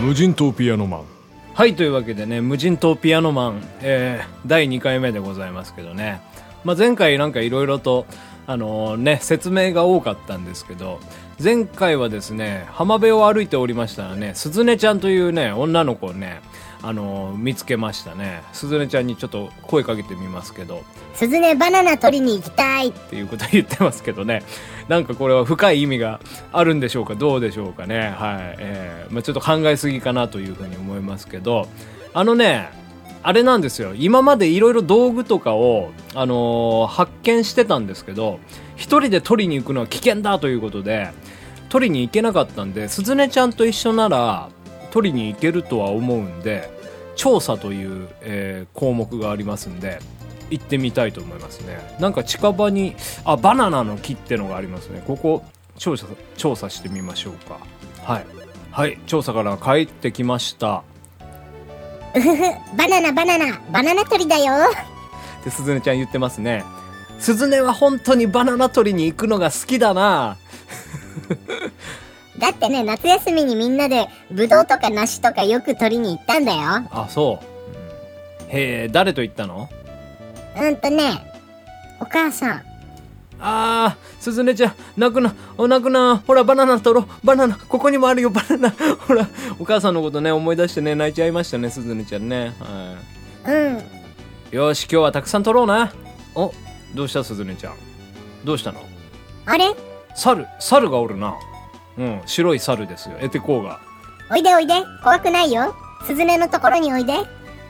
[0.00, 1.12] 無人島ピアノマン。
[1.54, 6.22] はいというわけでね無人島ピアノマン、えー、第2回目でございますけどね、
[6.64, 8.06] まあ、前回なんかいろいろと
[8.46, 10.98] あのー、ね説明が多かったんですけど
[11.42, 16.40] 前回はですね浜辺を歩いておりましたらね鈴音ちゃんというね女の子をね
[16.82, 18.42] あのー、見つけましたね。
[18.52, 20.82] 鈴音ちゃんにちょっと声かけてみますけど。
[21.14, 22.88] 鈴音バナナ取りに行きたい。
[22.88, 24.42] っていうこと言ってますけどね
[24.88, 26.20] なんかこれは深い意味が
[26.52, 27.14] あるんでしょうか？
[27.14, 28.00] どうでしょうかね？
[28.00, 31.68] はい、えーまあ、ちょっと考えすぎかなというふうに思いますけど。
[32.14, 32.68] あのね
[33.24, 33.94] あれなんですよ。
[33.94, 38.40] 今までいろいろ道具とかを、あのー、発見してたんですけど
[38.74, 41.10] 一人で取りに行くのは危険だということで
[41.68, 44.48] 取りに行けなかったんで鈴音ちゃんと一緒なら
[44.90, 46.71] 取りに行けるとは思うんで
[47.16, 49.98] 調査という、えー、項目がありますんで
[50.50, 51.78] 行ってみたいと思いますね。
[51.98, 52.94] なんか近場に
[53.24, 55.02] あバナナの木ってのがありますね。
[55.06, 55.44] ここ
[55.78, 57.58] 調査調査してみましょうか。
[58.02, 58.26] はい。
[58.70, 60.82] はい調査から帰ってきました。
[62.14, 62.42] うふふ
[62.76, 63.60] バナナバナナ。
[63.70, 64.52] バナナ取りだよ。
[65.40, 66.64] ってすずねちゃん言ってますね。
[67.18, 70.36] すずねは本当にバナナ取りに行くのが好きだな
[72.42, 77.46] だってね夏休みにみんなでブドウとか梨とかよく取りに行ったんだよあそう
[78.48, 79.70] へえ誰と行ったの？
[80.60, 81.24] うんとね
[82.00, 82.62] お母さん
[83.44, 88.70] あー、すずねちゃん、泣くな、お泣くな、ほら、バナナ取ろう、バナナ、ここにもあるよ、バナナ、
[89.06, 89.26] ほら、
[89.58, 92.52] お母さんのことね、思い出してね、泣いちゃいましたね、すずねちゃんね。
[92.60, 92.96] は
[93.48, 93.52] い。
[93.52, 93.82] うん。
[94.52, 95.92] よし、今日はたくさん取ろうな。
[96.36, 96.52] お、
[96.94, 97.74] どうした、すずねちゃん？
[98.44, 98.80] どうしたの？
[99.46, 99.74] あれ？
[100.14, 101.34] 猿、猿がおるな。
[101.98, 103.80] うん、白い猿ですよ、エテコーが。
[104.30, 105.74] おいでおいで、怖くないよ。
[106.06, 107.14] すずねのところにおいで。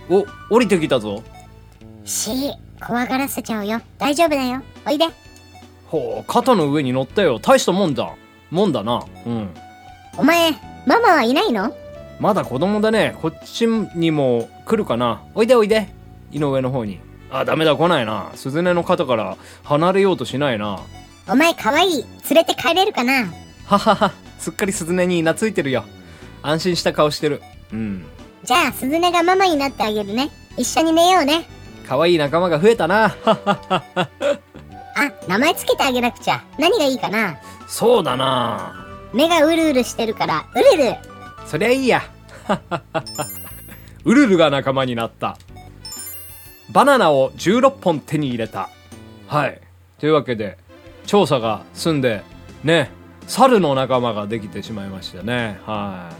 [0.08, 1.22] お、降りてきたぞ。
[2.04, 2.52] し、
[2.84, 3.80] 怖がらせちゃうよ。
[3.98, 4.62] 大丈夫だよ。
[4.86, 5.06] おいで。
[5.86, 7.38] ほう、肩の上に乗ったよ。
[7.38, 8.10] 大したもんだ。
[8.50, 9.04] もんだな。
[9.26, 9.50] うん。
[10.16, 10.52] お前、
[10.86, 11.74] ママはいないの？
[12.20, 13.16] まだ子供だね。
[13.20, 15.22] こっちにも来るかな。
[15.34, 15.88] おいでおいで。
[16.30, 17.00] 井上の方に。
[17.30, 18.30] あ、ダメだ、来ないな。
[18.34, 20.80] 鈴音の肩から離れようとしないな。
[21.28, 22.04] お前かわいい。
[22.30, 23.24] 連れて帰れるかな？
[23.72, 24.12] ははは。
[24.38, 25.84] すっかり鈴音に懐いてるよ。
[26.42, 27.42] 安心した顔してる。
[27.72, 28.04] うん。
[28.44, 30.30] じゃあ、鈴音がママになってあげるね。
[30.56, 31.46] 一緒に寝ようね。
[31.88, 33.16] かわいい仲間が増えたな。
[33.24, 36.44] あ、名前つけてあげなくちゃ。
[36.58, 40.96] 何がいいかなそうだな目がうるうるしてるから、うるる。
[41.46, 42.02] そりゃいいや。
[44.04, 45.38] うるるが仲間になった。
[46.70, 48.68] バナナを16本手に入れた。
[49.28, 49.60] はい。
[49.98, 50.58] というわけで、
[51.06, 52.22] 調査が済んで、
[52.64, 52.90] ね、
[53.32, 55.58] 猿の仲間ができてしまいましたね。
[55.64, 56.10] は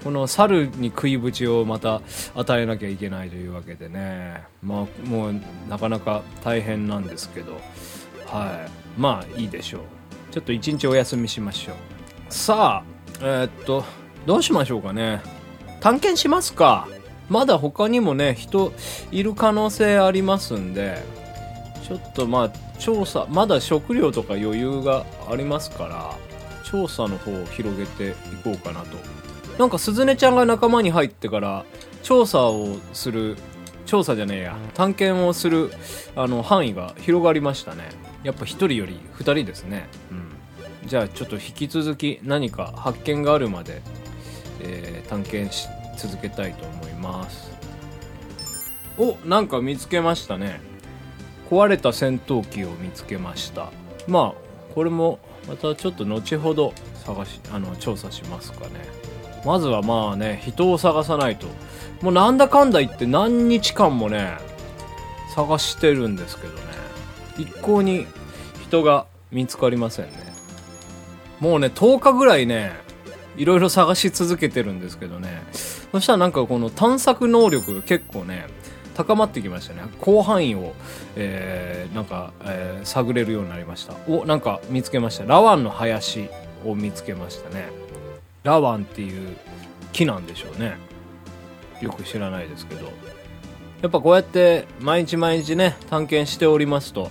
[0.00, 0.04] い。
[0.04, 2.00] この猿に食いぶちをまた
[2.34, 4.42] 与えなきゃいけないというわけでね。
[4.62, 5.34] まあ、もう
[5.68, 7.60] なかなか大変なんですけど。
[8.30, 9.82] はいまあいいでしょう
[10.30, 11.74] ちょっと一日お休みしましょう
[12.32, 12.84] さあ
[13.20, 13.84] えー、っと
[14.24, 15.20] どうしましょうかね
[15.80, 16.88] 探検しますか
[17.28, 18.72] まだ他にもね人
[19.10, 21.02] いる可能性ありますんで
[21.86, 26.29] ちょっとまあ調査まだ食料とか余裕がありますから
[26.70, 28.14] 調査の方を広げてい
[28.44, 28.96] こうかなと。
[29.58, 31.64] なんか鈴音ちゃんが仲間に入ってから
[32.02, 33.36] 調査をする
[33.84, 34.56] 調査じゃねえや。
[34.74, 35.70] 探検をする
[36.14, 37.88] あの範囲が広がりましたね。
[38.22, 39.88] やっぱ1人より2人ですね。
[40.10, 40.88] うん。
[40.88, 43.82] じゃあちょっと引き続き何か発見があるまで、
[44.60, 47.50] えー、探検し続けたいと思います。
[48.96, 50.60] おなんか見つけましたね。
[51.50, 53.70] 壊れた戦闘機を見つけました。
[54.06, 56.72] まあこれもまたちょっと後ほど
[57.04, 58.70] 探しあの調査しますかね。
[59.44, 61.46] まずはまあね人を探さないと。
[62.02, 64.38] もうなんだかんだ言って何日間もね
[65.34, 66.60] 探してるんですけどね。
[67.38, 68.06] 一向に
[68.62, 70.12] 人が見つかりませんね。
[71.40, 72.72] もうね10日ぐらいね
[73.36, 75.42] いろいろ探し続けてるんですけどね。
[75.92, 78.46] そしたらなんかこの探索能力が結構ね
[78.94, 79.82] 高まってきましたね。
[80.02, 80.74] 広範囲を、
[81.16, 83.94] えー、なんか、えー、探れるようになりました。
[84.08, 85.24] おなんか見つけました。
[85.24, 86.28] ラワンの林
[86.64, 87.68] を見つけましたね。
[88.42, 89.36] ラワンっていう
[89.92, 90.76] 木なんでしょうね。
[91.80, 92.86] よく知らないですけど。
[93.82, 97.10] やっぱこうやって毎日毎日ね探検しておりますと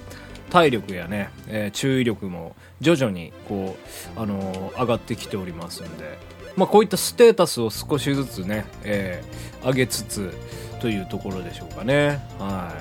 [0.51, 3.75] 体力やね、えー、注意力も徐々にこ
[4.15, 6.17] う、あのー、上がってきておりますんで、
[6.55, 10.33] まあ、こういったステータスを少しずつね、えー、上げつつ
[10.79, 12.19] というところでしょうかね。
[12.39, 12.73] は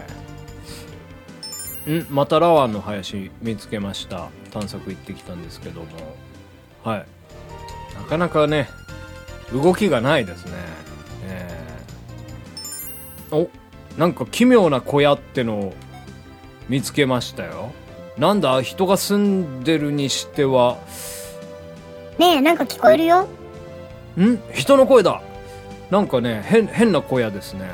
[1.87, 1.91] い。
[1.91, 2.07] ん？
[2.11, 4.29] またラワンの林見つけました。
[4.51, 5.87] 探索行ってきたんですけども。
[6.85, 7.07] はい。
[7.97, 8.69] なかなかね
[9.53, 10.53] 動きがないですね。
[11.25, 13.51] えー、お？
[13.97, 15.75] なんか奇妙な小屋ってのを
[16.69, 17.73] 見つけましたよ。
[18.17, 18.63] なんだ？
[18.63, 20.79] 人が住んでるにしては。
[22.19, 23.29] ねえ、なんか聞こえるよ。
[24.17, 24.39] ん？
[24.53, 25.23] 人の声だ
[25.91, 27.69] なんかね変変な小屋ですね。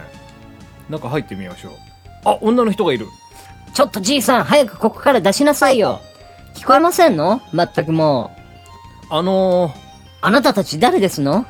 [0.88, 1.72] 中入ってみましょう。
[2.25, 3.06] あ女の人がいる。
[3.72, 6.00] ちょっとじいさん、早くここから出しなさいよ。
[6.55, 7.43] 聞こえませんの？
[7.52, 8.31] まったくも
[9.11, 9.14] う。
[9.14, 9.72] あのー、
[10.20, 11.44] あなたたち誰ですの？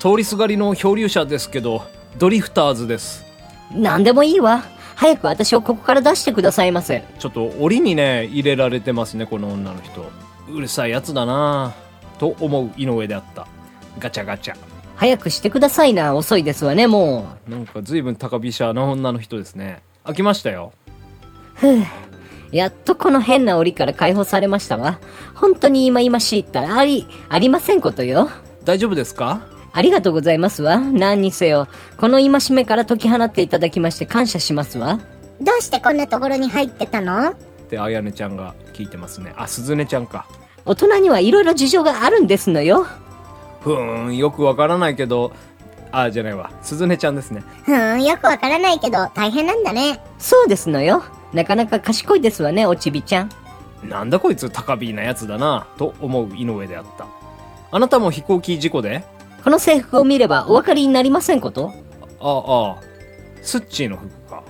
[0.00, 1.82] 通りすがりの漂流者ですけど
[2.18, 3.24] ドリフターズです。
[3.72, 4.64] 何でもいいわ。
[4.96, 7.04] 早く私をここから出してくださいませ。
[7.18, 10.04] ちょっと檻にね入れられてますねこの女の人。
[10.48, 11.72] うるさいやつだな
[12.18, 13.46] と思う井上であった。
[13.98, 14.56] ガチャガチャ
[14.96, 16.14] 早くしてくださいな。
[16.14, 20.90] 遅いですわね、もなんか随分高飛車な女の人ですね開きましたよう。
[21.54, 21.84] ふぅ。
[22.52, 25.00] やっとこの変な檻から解放されましたわ。
[25.34, 28.28] 本当に今々しいったらあり、ありませんことよ。
[28.64, 29.40] 大丈夫ですか？
[29.72, 30.78] ありがとうございますわ。
[30.78, 31.66] 何にせよ。
[31.96, 35.00] この戒めから解き放っていただきまして感謝しますわ。
[35.40, 37.30] どうしてこんなところに入ってたの？
[37.30, 37.34] っ
[37.70, 40.26] てあやねちゃんが聞いてますねあすずねちゃんか
[40.66, 42.86] 大人にはいろいろ事情があるんですのよ。
[43.62, 45.32] ふーんよくわからないけど
[45.92, 50.00] あじゃないわすずねちゃんですねふーん、よくわからないけど大変なんだね。
[50.18, 51.02] そうですのよ。
[51.32, 53.30] なかなか賢いですわね、おちびちゃん。
[53.82, 57.06] なんだこいつ高飛なやつだなと思う井上であった
[57.72, 59.04] あなたも飛行機事故で？
[59.42, 61.72] この制服を見ればお分かりになりませんこと？
[62.20, 62.82] ああ
[63.42, 64.42] スッチーの服か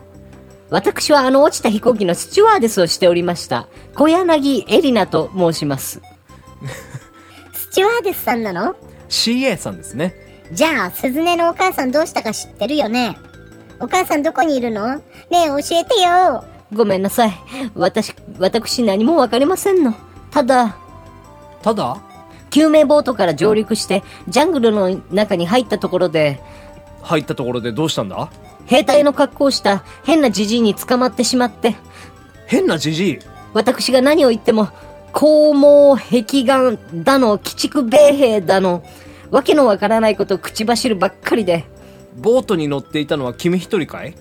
[0.69, 3.69] 私はあの落ちた飛行機のスチュワーデスをしておりました。
[3.95, 6.01] 小柳エリナと申します。
[7.55, 8.77] スチュワーデスさんなの？
[9.13, 10.15] CA さんですね
[10.53, 13.17] じゃあ、スズネのお母さんどうしたか知ってるよね？
[13.81, 14.97] お母さんどこにいるの？
[14.97, 16.45] ねえ、教えてよ。
[16.73, 17.33] ごめんなさい。
[17.75, 19.95] 私、私何もわかりませんの。
[20.31, 20.77] ただ、
[21.63, 21.97] ただ？
[22.51, 26.41] 救命ボートから上陸して、ジャングルの中に入ったところで、
[27.03, 28.31] 入ったところでどうしたんだ？
[28.67, 31.77] 兵隊の格好をした変なジジイに捕まってしまって、
[32.47, 33.19] 変なじじい？
[33.55, 34.69] 私が何を言っても、
[35.13, 38.83] 肛門壁眼だの、鬼畜米兵だの、
[39.31, 41.65] わけのわからないことを口走るばっかりで、
[42.17, 44.15] ボートに乗っていたのは君一人かい？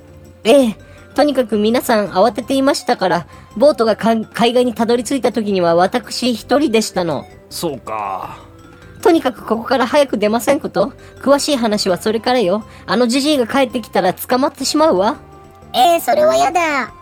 [0.44, 0.76] ええ、
[1.14, 3.28] とにかく皆さん慌てていましたから、
[3.58, 7.26] ボートがか海岸にたどり着いた時には私一人でしたの。
[7.50, 8.38] そうか
[9.02, 10.94] とにかくここから早く出ませんこと？
[11.22, 12.64] 詳しい話はそれからよ。
[12.86, 15.18] あのじじいが帰ってきたら捕まってしまうわ。
[15.74, 16.94] えー、それはやだ。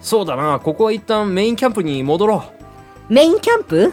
[0.00, 2.57] そうだなここは一旦メインキャンプに戻ろう
[3.08, 3.92] メインキャンプ？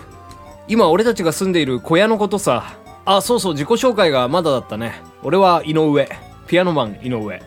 [0.67, 2.75] 今俺たちが住んでいる小屋のことさ
[3.06, 6.09] あそうそう自己紹介がまだだったね俺は井上
[6.47, 7.39] ピアノマン井上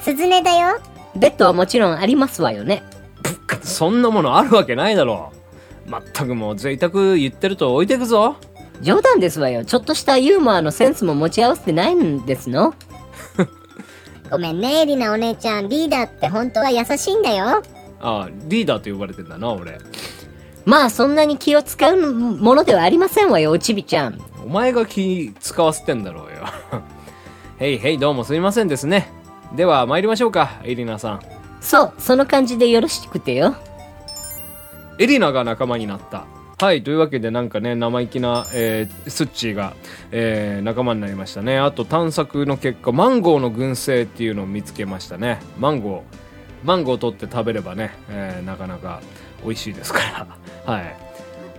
[0.00, 0.78] スズネだよ。
[1.16, 2.82] ベッドはもちろんありますわよね。
[3.62, 5.32] そんなものあるわけないだろ
[5.86, 8.36] うまったくもう贅沢言ってると置いてくぞ
[8.82, 9.64] 冗談ですわよ。
[9.64, 12.74] ちょっとしたユーモアのセンスも持ち合わせてないんですの
[14.30, 15.68] ごめんね、エリナお姉ちゃん。
[15.68, 17.62] リーダーって本当は優しいんだよ。
[18.00, 19.78] あリーダーと呼ばれてんだな俺
[20.66, 24.20] まあそんなに気を使うものではありませんわよ、おちびちゃん。
[24.44, 26.44] お前が気使わせてんだろうよ
[27.58, 29.10] へいへいどうもすみませんですね
[29.56, 31.20] では参りましょうかエリナさん
[31.60, 33.56] そう、その感じでよろしくてよ。
[34.98, 36.26] エリナが仲間になった。
[36.58, 39.74] はい、というわけでなんかね、生意気な、えースッチーが、
[40.12, 41.58] えー仲間になりましたね。
[41.58, 45.40] あと探索の結果、マンゴーの群生っていうのを見つけましたね。
[45.58, 46.66] マンゴー。
[46.66, 49.00] マンゴーを取って食べればね、えーなかなか
[49.46, 50.26] 美味しいですから。
[50.70, 50.96] はい。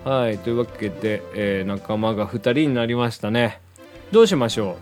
[0.08, 3.60] はい、というわけで、えー仲間が2人になりましたね。
[4.12, 4.78] どうしましょ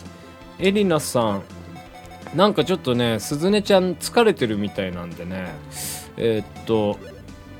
[0.60, 0.64] う？
[0.66, 1.44] エリナさん、
[2.36, 5.48] なんかちょっとね、すずねちゃん疲れてるみたいなんでね、
[6.18, 7.00] えーっと、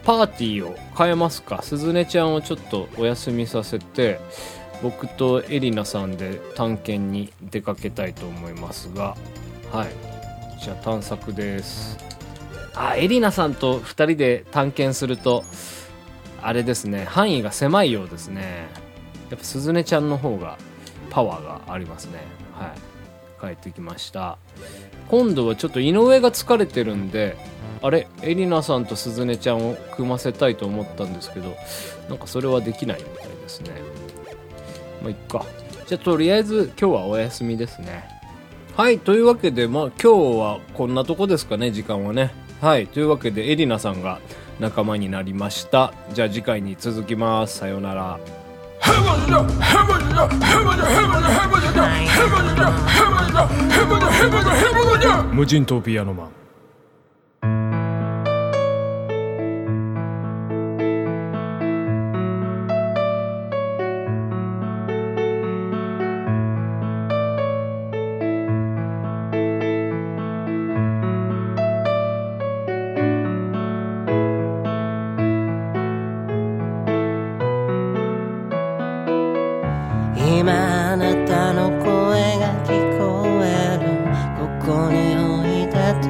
[0.04, 1.62] パーティーを変えますか？
[1.64, 4.20] すずねちゃんをちょっとお休みさせて、
[4.84, 9.16] 僕とエリナさんで探検に出かけたいと思いますが、
[9.72, 9.88] はい。
[10.62, 11.98] じゃあ探索です。
[12.76, 15.44] あ、エリナさんと2人で探検すると、
[16.42, 18.68] あれですね、範囲が狭いようですね。
[19.30, 20.58] やっぱすずねちゃんの方が
[21.10, 22.20] パワーがありますね。
[22.54, 23.54] はい。
[23.54, 24.38] 帰ってきました。
[25.08, 27.38] 今度はちょっと井上が疲れてるんで、
[27.86, 31.56] あれエリナさんとすずねちゃんを組ませたいと思ったんですけど
[32.10, 33.70] なんかそれはできないみたいですね
[35.02, 35.46] まあいっか
[35.86, 38.10] じゃあとりあえず今日はお休みですね
[38.76, 44.20] はいというわけでまあ今日はこんなとこですかね時間はねはいというわけでエリナさんが
[44.60, 45.94] 仲間になりました。
[46.14, 47.60] じゃあ次回に続きます。
[47.60, 48.20] さようなら。
[55.34, 56.45] 無人島ピアノマン
[80.28, 83.86] 今あなたの声が聞こえる
[84.36, 86.10] ここにおいでと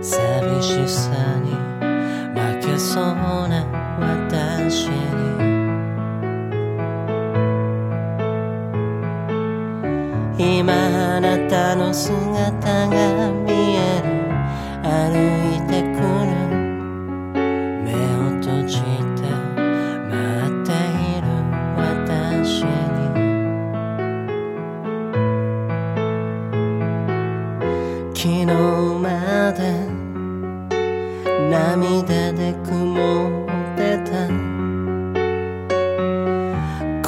[0.00, 1.10] 寂しさ
[1.40, 1.50] に
[2.32, 3.04] 負けそう
[3.48, 3.66] な
[3.98, 4.94] 私に
[10.38, 13.39] 今あなたの姿が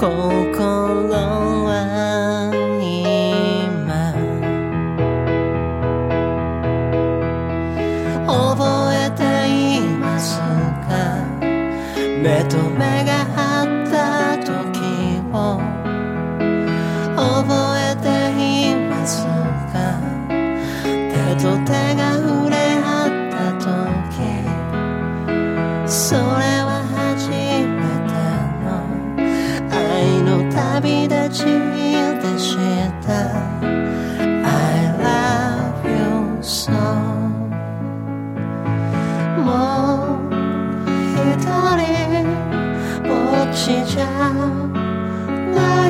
[0.03, 1.52] 心
[44.13, 45.82] now.